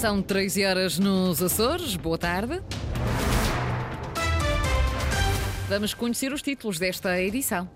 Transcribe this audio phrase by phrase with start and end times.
[0.00, 1.94] São 13 horas nos Açores.
[1.94, 2.62] Boa tarde.
[5.68, 7.68] Vamos conhecer os títulos desta edição.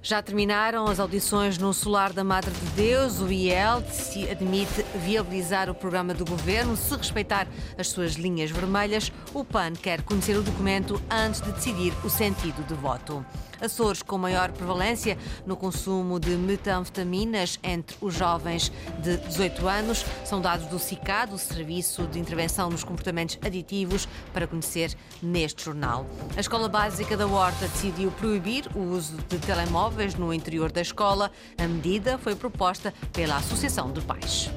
[0.00, 3.18] Já terminaram as audições no Solar da Madre de Deus.
[3.20, 3.82] O IEL
[4.30, 9.10] admite viabilizar o programa do governo se respeitar as suas linhas vermelhas.
[9.34, 13.26] O PAN quer conhecer o documento antes de decidir o sentido de voto.
[13.60, 15.16] Açores com maior prevalência
[15.46, 18.70] no consumo de metanfetaminas entre os jovens
[19.02, 20.04] de 18 anos.
[20.24, 26.06] São dados do CICAD, o Serviço de Intervenção nos Comportamentos Aditivos, para conhecer neste jornal.
[26.36, 31.30] A Escola Básica da Horta decidiu proibir o uso de telemóveis no interior da escola.
[31.58, 34.50] A medida foi proposta pela Associação de Pais.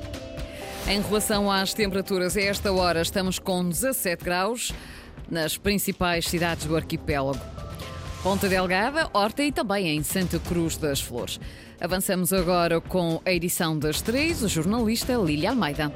[0.88, 4.74] Em relação às temperaturas, a esta hora estamos com 17 graus
[5.30, 7.59] nas principais cidades do arquipélago.
[8.22, 11.40] Ponta Delgada, Horta e também em Santa Cruz das Flores.
[11.80, 15.90] Avançamos agora com a edição das três, o jornalista Lília Almeida.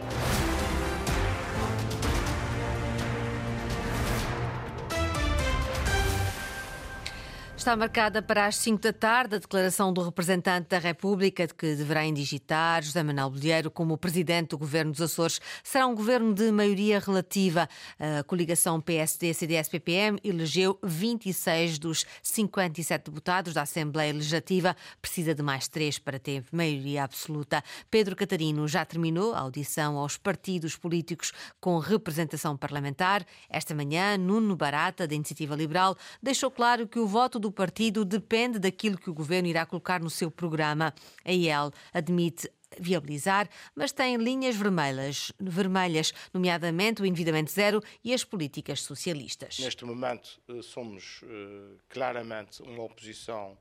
[7.64, 11.76] Está marcada para as 5 da tarde a declaração do representante da República de que
[11.76, 15.40] deverá indigitar José Manuel Bolheiro como presidente do governo dos Açores.
[15.64, 17.70] Será um governo de maioria relativa.
[17.98, 24.76] A coligação PSD-CDS-PPM elegeu 26 dos 57 deputados da Assembleia Legislativa.
[25.02, 27.64] Precisa de mais três para ter maioria absoluta.
[27.90, 33.26] Pedro Catarino já terminou a audição aos partidos políticos com representação parlamentar.
[33.50, 38.60] Esta manhã, Nuno Barata, da Iniciativa Liberal, deixou claro que o voto do partido depende
[38.60, 40.94] daquilo que o governo irá colocar no seu programa.
[41.24, 48.24] A IEL admite viabilizar, mas tem linhas vermelhas, vermelhas, nomeadamente o endividamento zero e as
[48.24, 49.60] políticas socialistas.
[49.60, 53.58] Neste momento, eh, somos uh, claramente uma oposição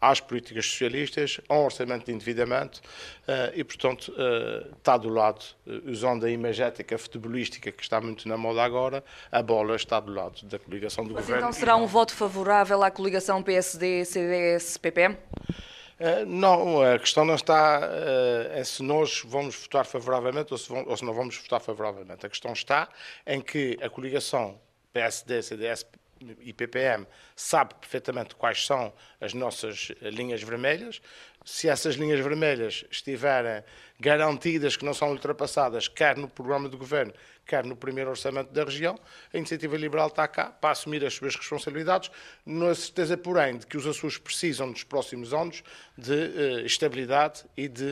[0.00, 2.80] às políticas socialistas, a um orçamento de endividamento
[3.28, 8.26] uh, e, portanto, uh, está do lado, uh, usando a imagética futebolística que está muito
[8.26, 11.48] na moda agora, a bola está do lado da coligação do Mas governo.
[11.48, 15.16] Então será um voto favorável à coligação PSD-CDS-PPM?
[16.26, 17.82] não, a questão não está
[18.58, 22.24] em se nós vamos votar favoravelmente ou se, ou se não vamos votar favoravelmente.
[22.24, 22.88] A questão está
[23.26, 24.58] em que a coligação
[24.94, 25.99] PSD-CDS e
[26.52, 31.00] PPM sabe perfeitamente quais são as nossas linhas vermelhas.
[31.44, 33.64] Se essas linhas vermelhas estiverem
[33.98, 37.12] garantidas que não são ultrapassadas, quer no programa de governo,
[37.50, 38.96] quer no primeiro orçamento da região,
[39.34, 42.08] a Iniciativa Liberal está cá para assumir as suas responsabilidades,
[42.46, 45.64] na certeza, porém, de que os Açores precisam nos próximos anos
[45.98, 47.82] de uh, estabilidade e de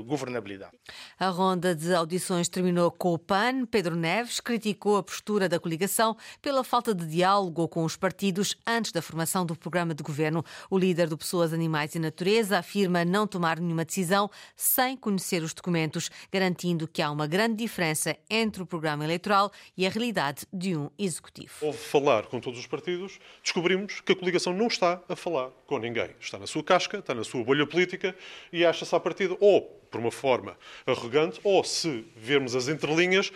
[0.00, 0.72] uh, governabilidade.
[1.16, 3.66] A ronda de audições terminou com o PAN.
[3.66, 8.90] Pedro Neves criticou a postura da coligação pela falta de diálogo com os partidos antes
[8.90, 10.44] da formação do programa de governo.
[10.68, 15.54] O líder do Pessoas, Animais e Natureza afirma não tomar nenhuma decisão sem conhecer os
[15.54, 20.46] documentos, garantindo que há uma grande diferença entre o programa programa eleitoral e a realidade
[20.50, 21.52] de um executivo.
[21.60, 25.78] Houve falar com todos os partidos, descobrimos que a coligação não está a falar com
[25.78, 26.08] ninguém.
[26.18, 28.16] Está na sua casca, está na sua bolha política
[28.50, 30.56] e acha-se a partida ou por uma forma
[30.86, 33.30] arrogante ou, se vermos as entrelinhas,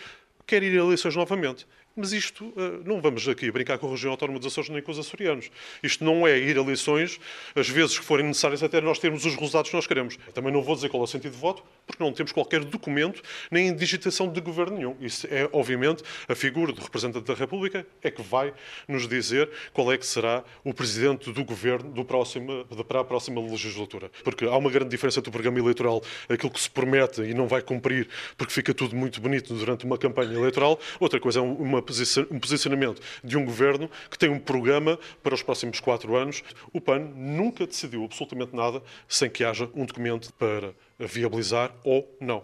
[0.47, 1.67] quer ir a eleições novamente.
[1.95, 4.91] Mas isto, eh, não vamos aqui brincar com a região autónoma dos Açores nem com
[4.91, 5.51] os açorianos.
[5.83, 7.19] Isto não é ir a eleições,
[7.55, 10.17] as vezes que forem necessárias, até nós termos os resultados que nós queremos.
[10.33, 13.21] também não vou dizer qual é o sentido de voto, porque não temos qualquer documento
[13.51, 14.95] nem digitação de governo nenhum.
[14.99, 18.53] Isso é, obviamente, a figura do representante da República é que vai
[18.87, 23.41] nos dizer qual é que será o presidente do governo do próximo, para a próxima
[23.41, 24.09] legislatura.
[24.23, 27.47] Porque há uma grande diferença entre o programa eleitoral, aquilo que se promete e não
[27.47, 28.07] vai cumprir,
[28.37, 30.79] porque fica tudo muito bonito durante uma campanha eleitoral.
[30.99, 31.83] Outra coisa é uma
[32.29, 36.43] um posicionamento de um governo que tem um programa para os próximos quatro anos.
[36.71, 42.43] O PAN nunca decidiu absolutamente nada sem que haja um documento para viabilizar ou não.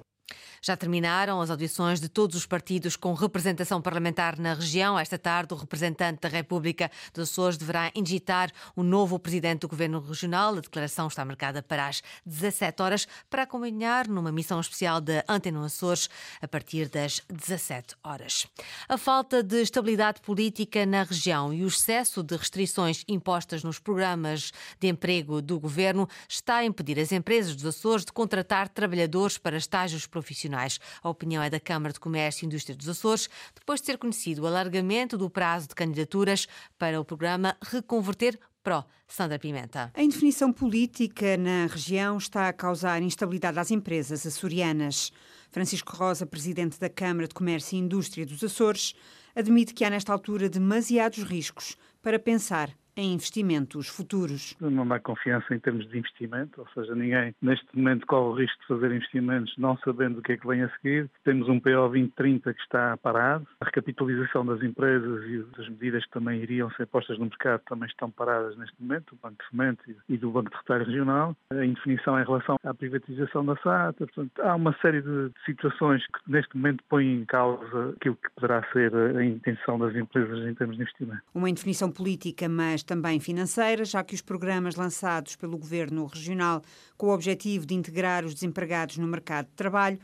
[0.61, 4.99] Já terminaram as audições de todos os partidos com representação parlamentar na região.
[4.99, 10.01] Esta tarde, o representante da República dos Açores deverá indigitar o novo presidente do Governo
[10.01, 10.55] Regional.
[10.55, 15.65] A declaração está marcada para as 17 horas para acompanhar numa missão especial da Antena
[15.65, 16.09] Açores
[16.41, 18.45] a partir das 17 horas.
[18.87, 24.51] A falta de estabilidade política na região e o excesso de restrições impostas nos programas
[24.79, 29.55] de emprego do governo está a impedir as empresas dos Açores de contratar trabalhadores para
[29.55, 33.87] estágios profissionais A opinião é da Câmara de Comércio e Indústria dos Açores, depois de
[33.87, 36.47] ter conhecido o alargamento do prazo de candidaturas
[36.77, 38.83] para o programa Reconverter Pro.
[39.07, 39.91] Sandra Pimenta.
[39.95, 45.11] A indefinição política na região está a causar instabilidade às empresas açorianas.
[45.51, 48.93] Francisco Rosa, presidente da Câmara de Comércio e Indústria dos Açores,
[49.35, 54.55] admite que há nesta altura demasiados riscos para pensar em investimentos futuros.
[54.59, 58.59] Não há confiança em termos de investimento, ou seja, ninguém neste momento corre o risco
[58.61, 61.09] de fazer investimentos não sabendo o que é que vem a seguir.
[61.23, 66.11] Temos um PO 2030 que está parado, a recapitalização das empresas e as medidas que
[66.11, 69.83] também iriam ser postas no mercado também estão paradas neste momento, do Banco de Fomento
[70.07, 74.31] e do Banco de Retalho Regional, a indefinição em relação à privatização da SATA, portanto,
[74.41, 78.93] há uma série de situações que neste momento põem em causa aquilo que poderá ser
[78.95, 81.21] a intenção das empresas em termos de investimento.
[81.33, 86.61] Uma indefinição política, mas também financeira, já que os programas lançados pelo Governo Regional
[86.97, 89.99] com o objetivo de integrar os desempregados no mercado de trabalho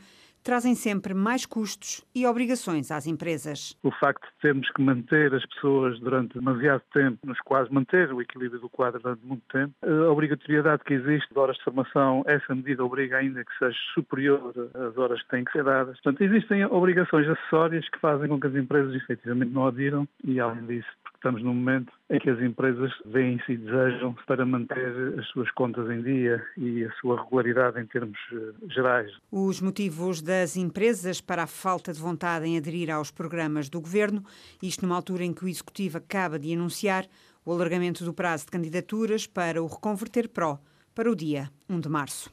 [0.46, 3.76] trazem sempre mais custos e obrigações às empresas.
[3.82, 8.22] O facto de termos que manter as pessoas durante demasiado tempo, nos quase manter o
[8.22, 12.54] equilíbrio do quadro durante muito tempo, a obrigatoriedade que existe de horas de formação, essa
[12.54, 16.00] medida obriga ainda que seja superior às horas que têm que ser dadas.
[16.00, 20.64] Portanto, existem obrigações acessórias que fazem com que as empresas efetivamente não adiram e, além
[20.64, 20.88] disso,
[21.26, 25.90] estamos num momento em que as empresas veem-se e desejam para manter as suas contas
[25.90, 29.10] em dia e a sua regularidade em termos eh, gerais.
[29.32, 34.22] Os motivos das empresas para a falta de vontade em aderir aos programas do governo,
[34.62, 37.06] isto numa altura em que o Executivo acaba de anunciar
[37.44, 40.60] o alargamento do prazo de candidaturas para o Reconverter Pro
[40.94, 42.30] para o dia 1 de março.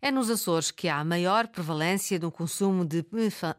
[0.00, 3.04] É nos Açores que há a maior prevalência do consumo de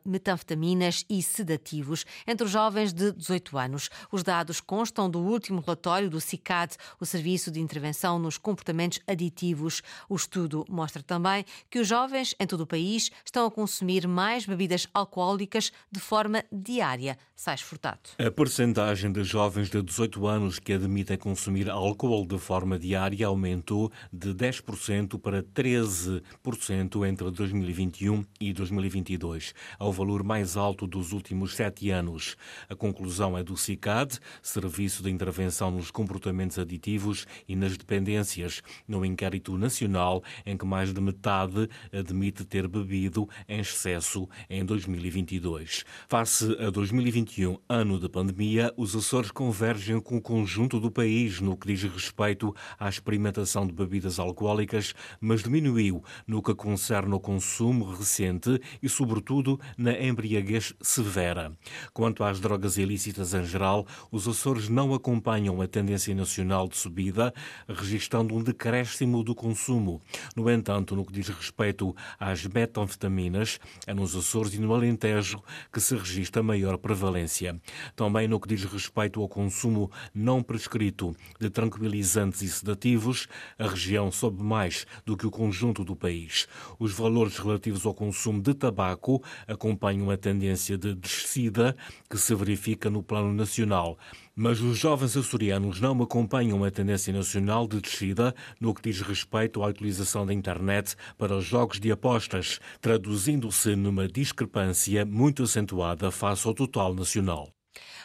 [0.05, 3.89] metanfetaminas e sedativos entre os jovens de 18 anos.
[4.09, 9.81] Os dados constam do último relatório do CICAD, o Serviço de Intervenção nos Comportamentos Aditivos.
[10.07, 14.45] O estudo mostra também que os jovens em todo o país estão a consumir mais
[14.45, 17.17] bebidas alcoólicas de forma diária.
[17.35, 18.11] Sais Furtado.
[18.17, 23.91] A percentagem de jovens de 18 anos que admitem consumir álcool de forma diária aumentou
[24.11, 31.89] de 10% para 13% entre 2021 e 2022, ao valor mais alto dos últimos sete
[31.89, 32.35] anos.
[32.69, 39.05] A conclusão é do CICAD, Serviço de Intervenção nos Comportamentos Aditivos e nas Dependências, no
[39.05, 45.85] inquérito nacional em que mais de metade admite ter bebido em excesso em 2022.
[46.07, 51.55] Face a 2021, ano de pandemia, os Açores convergem com o conjunto do país no
[51.55, 57.91] que diz respeito à experimentação de bebidas alcoólicas, mas diminuiu no que concerne ao consumo
[57.93, 61.51] recente e, sobretudo, na embriaguez severa.
[61.93, 67.33] Quanto às drogas ilícitas em geral, os Açores não acompanham a tendência nacional de subida,
[67.67, 70.01] registrando um decréscimo do consumo.
[70.35, 75.41] No entanto, no que diz respeito às metanfetaminas, é nos Açores e no Alentejo
[75.71, 77.59] que se registra maior prevalência.
[77.95, 84.11] Também no que diz respeito ao consumo não prescrito de tranquilizantes e sedativos, a região
[84.11, 86.47] sobe mais do que o conjunto do país.
[86.79, 91.75] Os valores relativos ao consumo de tabaco acompanham a tendência de descida
[92.09, 93.97] que se verifica no plano nacional.
[94.35, 99.63] Mas os jovens açorianos não acompanham a tendência nacional de descida no que diz respeito
[99.63, 106.47] à utilização da internet para os jogos de apostas, traduzindo-se numa discrepância muito acentuada face
[106.47, 107.49] ao total nacional.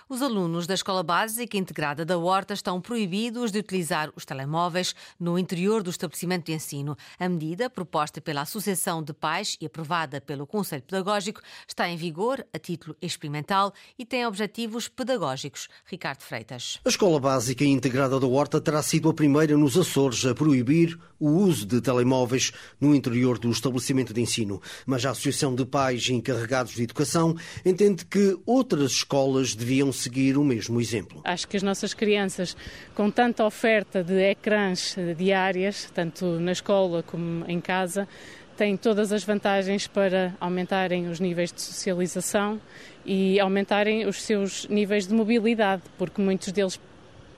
[0.06, 5.38] Os alunos da Escola Básica Integrada da Horta estão proibidos de utilizar os telemóveis no
[5.38, 6.96] interior do estabelecimento de ensino.
[7.18, 12.46] A medida, proposta pela Associação de Pais e aprovada pelo Conselho Pedagógico, está em vigor
[12.52, 15.68] a título experimental e tem objetivos pedagógicos.
[15.86, 16.80] Ricardo Freitas.
[16.84, 21.30] A Escola Básica Integrada da Horta terá sido a primeira nos Açores a proibir o
[21.30, 24.60] uso de telemóveis no interior do estabelecimento de ensino.
[24.84, 27.34] Mas a Associação de Pais encarregados de Educação
[27.64, 31.20] entende que outras escolas deviam seguir o mesmo exemplo.
[31.24, 32.56] Acho que as nossas crianças,
[32.94, 38.08] com tanta oferta de ecrãs diárias, tanto na escola como em casa,
[38.56, 42.60] têm todas as vantagens para aumentarem os níveis de socialização
[43.04, 46.78] e aumentarem os seus níveis de mobilidade, porque muitos deles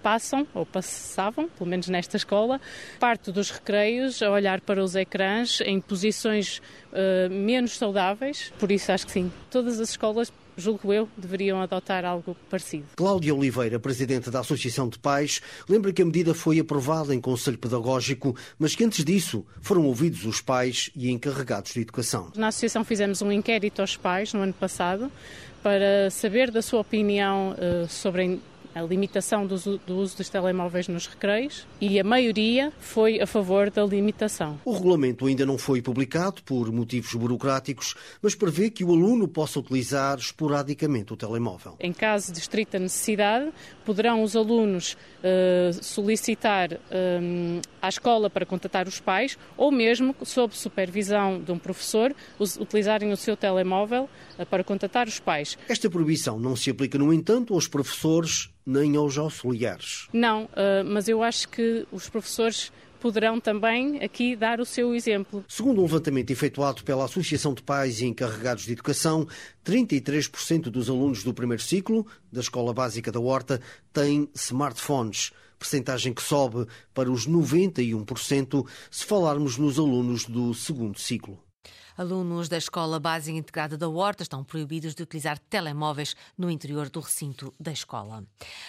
[0.03, 2.61] passam, ou passavam, pelo menos nesta escola,
[3.01, 6.59] parte dos recreios a olhar para os ecrãs em posições
[6.93, 8.53] uh, menos saudáveis.
[8.57, 12.87] Por isso, acho que sim, todas as escolas julgo eu, deveriam adotar algo parecido.
[12.97, 17.59] Cláudia Oliveira, presidente da Associação de Pais, lembra que a medida foi aprovada em Conselho
[17.59, 22.31] Pedagógico, mas que antes disso foram ouvidos os pais e encarregados de educação.
[22.35, 25.11] Na Associação fizemos um inquérito aos pais no ano passado
[25.63, 28.25] para saber da sua opinião uh, sobre a
[28.83, 33.71] limitação do uso, do uso dos telemóveis nos recreios e a maioria foi a favor
[33.71, 34.59] da limitação.
[34.65, 39.59] O regulamento ainda não foi publicado por motivos burocráticos, mas prevê que o aluno possa
[39.59, 41.77] utilizar esporadicamente o telemóvel.
[41.81, 43.51] Em caso de estrita necessidade,
[43.85, 46.79] poderão os alunos uh, solicitar
[47.23, 52.15] um, à escola para contatar os pais ou mesmo, sob supervisão de um professor,
[52.61, 55.57] utilizarem o seu telemóvel uh, para contatar os pais.
[55.69, 60.09] Esta proibição não se aplica, no entanto, aos professores nem aos auxiliares.
[60.13, 62.73] Não, eh, mas eu acho que os professores
[63.07, 65.45] poderão também aqui dar o seu exemplo.
[65.49, 69.27] Segundo um levantamento efetuado pela Associação de Pais e Encarregados de Educação,
[69.65, 73.61] 33% dos alunos do primeiro ciclo da Escola Básica da Horta
[73.93, 81.46] têm smartphones, percentagem que sobe para os 91% se falarmos nos alunos do segundo ciclo.
[81.97, 87.01] Alunos da Escola Básica Integrada da Horta estão proibidos de utilizar telemóveis no interior do
[87.01, 88.25] recinto da escola.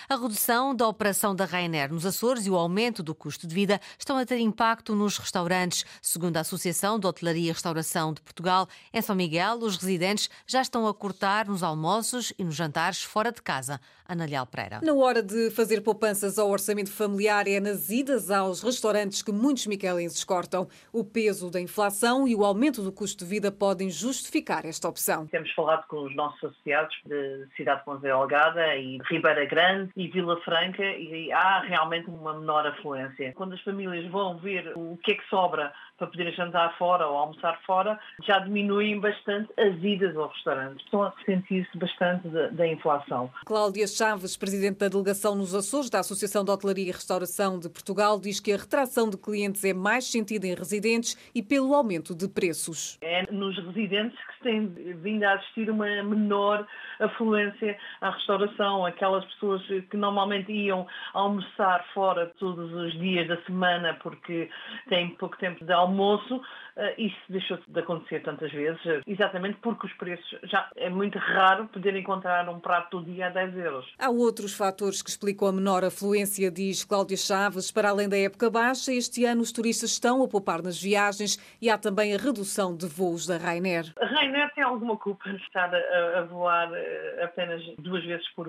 [0.08, 3.82] A redução da operação da Rainer nos Açores e o aumento do custo de vida
[4.00, 5.86] estão a ter impacto nos restaurantes.
[6.02, 10.62] Segundo a Associação de Hotelaria e Restauração de Portugal, em São Miguel, os residentes já
[10.62, 13.82] estão a cortar nos almoços e nos jantares fora de casa.
[14.08, 14.80] Ana Leal Pereira.
[14.82, 19.68] Na hora de fazer poupanças ao orçamento familiar, é nas idas aos restaurantes que muitos
[19.68, 20.68] miquelenses cortam.
[20.94, 25.28] O peso da inflação e o aumento do custo de vida podem justificar esta opção.
[25.28, 30.40] Temos falado com os nossos associados de Cidade de Algada e Ribeira Grande e Vila
[30.42, 33.34] Franca e há realmente uma menor afluência.
[33.34, 37.18] Quando as famílias vão ver o que é que sobra para poderem jantar fora ou
[37.18, 40.84] almoçar fora, já diminuem bastante as idas ao restaurante.
[40.84, 43.32] Estão a sentir-se bastante da, da inflação.
[43.46, 48.20] Cláudia Chaves, presidente da delegação nos Açores da Associação de Hotelaria e Restauração de Portugal,
[48.20, 52.30] diz que a retração de clientes é mais sentida em residentes e pelo aumento de
[52.30, 53.00] preços.
[53.02, 54.68] É nos residentes que se tem
[55.02, 56.68] vindo a assistir uma menor
[57.00, 60.86] afluência à restauração, aquelas pessoas que normalmente iam
[61.16, 64.48] almoçar fora todos os dias da semana porque
[64.90, 66.40] têm pouco tempo de almoço
[66.78, 71.68] eh, isso deixou de acontecer tantas vezes, exatamente porque os preços já é muito raro
[71.70, 73.87] poder encontrar um prato do dia a 10 euros.
[73.98, 77.72] Há outros fatores que explicam a menor afluência, diz Cláudia Chaves.
[77.72, 81.70] Para além da época baixa, este ano os turistas estão a poupar nas viagens e
[81.70, 83.94] há também a redução de voos da Rainer.
[84.00, 88.48] A Rainer tem alguma culpa de estar a, a voar eh, apenas duas vezes por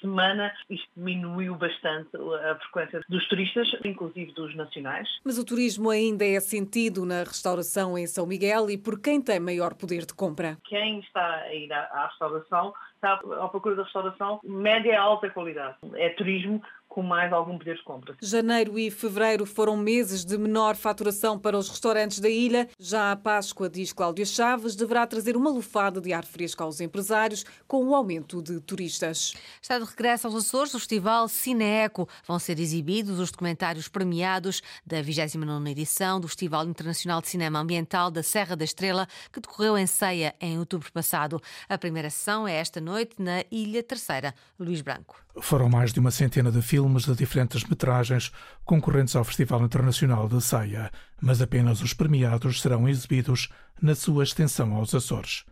[0.00, 0.52] semana.
[0.68, 5.08] Isto diminuiu bastante a frequência dos turistas, inclusive dos nacionais.
[5.24, 9.40] Mas o turismo ainda é sentido na restauração em São Miguel e por quem tem
[9.40, 10.58] maior poder de compra.
[10.64, 15.76] Quem está a ir à restauração está à procura da restauração média e alta qualidade.
[15.94, 16.62] É turismo
[16.96, 18.16] com mais algum poder de compra.
[18.22, 22.70] Janeiro e fevereiro foram meses de menor faturação para os restaurantes da ilha.
[22.78, 27.44] Já a Páscoa, diz Cláudia Chaves, deverá trazer uma lufada de ar fresco aos empresários
[27.68, 29.34] com o aumento de turistas.
[29.60, 32.08] Está de regresso aos Açores o Festival Cineeco.
[32.26, 38.10] Vão ser exibidos os documentários premiados da 29ª edição do Festival Internacional de Cinema Ambiental
[38.10, 41.42] da Serra da Estrela, que decorreu em Ceia em outubro passado.
[41.68, 44.34] A primeira sessão é esta noite na Ilha Terceira.
[44.58, 45.25] Luís Branco.
[45.40, 48.32] Foram mais de uma centena de filmes de diferentes metragens
[48.64, 50.90] concorrentes ao Festival Internacional de Ceia,
[51.20, 53.48] mas apenas os premiados serão exibidos
[53.80, 55.44] na sua extensão aos Açores.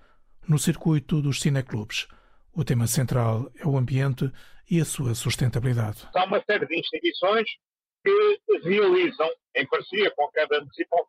[0.49, 2.07] No circuito dos cineclubes,
[2.55, 4.31] o tema central é o ambiente
[4.71, 6.09] e a sua sustentabilidade.
[6.15, 7.49] Há uma série de instituições
[8.03, 11.05] que realizam, em parceria com cada municipal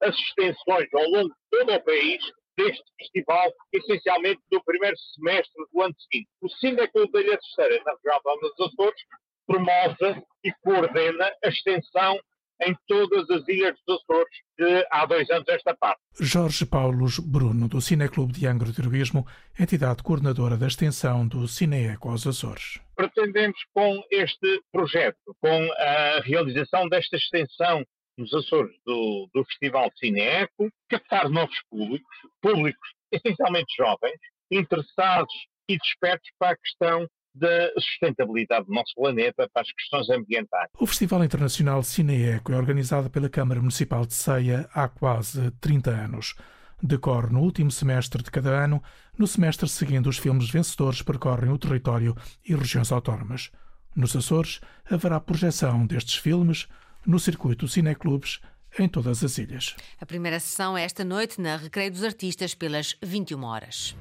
[0.00, 2.22] as extensões ao longo de todo o país
[2.58, 6.28] deste festival, essencialmente do primeiro semestre do ano seguinte.
[6.42, 9.00] O Sindicato da Ilha Terceira, na região dos Açores,
[9.46, 12.18] promove e coordena a extensão
[12.60, 16.00] em todas as ilhas dos Açores de há dois anos esta parte.
[16.20, 19.24] Jorge Paulos Bruno, do Cineclube de Angra de Heroísmo,
[19.58, 22.80] entidade coordenadora da extensão do Cineeco aos Açores.
[22.96, 27.84] Pretendemos com este projeto, com a realização desta extensão
[28.18, 34.18] nos Açores do, do Festival Cineeco, captar novos públicos, públicos essencialmente jovens,
[34.50, 35.32] interessados
[35.68, 40.68] e despertos para a questão da sustentabilidade do nosso planeta, para as questões ambientais.
[40.78, 46.34] O Festival Internacional Cineeco é organizado pela Câmara Municipal de Ceia há quase 30 anos.
[46.82, 48.82] Decorre no último semestre de cada ano,
[49.16, 53.50] no semestre seguinte os filmes vencedores percorrem o território e regiões autónomas.
[53.94, 56.68] Nos Açores haverá projeção destes filmes
[57.06, 58.40] no circuito Cineclubes
[58.78, 59.74] em todas as ilhas.
[60.00, 63.96] A primeira sessão é esta noite na Recreio dos Artistas pelas 21 horas.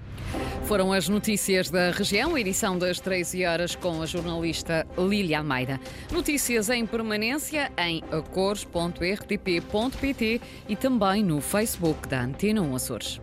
[0.66, 5.80] Foram as notícias da região, edição das 13 horas com a jornalista Lília Almeida.
[6.12, 8.82] Notícias em permanência em acores.rtp.pt
[10.68, 13.22] e também no Facebook da Antena 1 Açores.